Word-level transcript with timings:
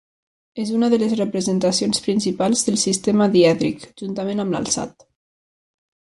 És 0.61 0.69
una 0.75 0.87
de 0.91 0.97
les 1.01 1.11
representacions 1.17 2.01
principals 2.05 2.65
del 2.69 2.79
sistema 2.83 3.27
dièdric, 3.35 3.85
juntament 4.03 4.43
amb 4.45 4.57
l'alçat. 4.57 5.07